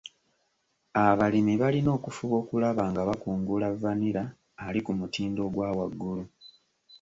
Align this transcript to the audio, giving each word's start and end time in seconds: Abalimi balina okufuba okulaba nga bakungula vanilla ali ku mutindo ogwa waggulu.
Abalimi 1.05 1.53
balina 1.61 1.89
okufuba 1.97 2.35
okulaba 2.41 2.83
nga 2.91 3.01
bakungula 3.09 3.67
vanilla 3.83 4.23
ali 4.65 4.79
ku 4.85 4.91
mutindo 4.99 5.39
ogwa 5.47 5.67
waggulu. 5.77 6.23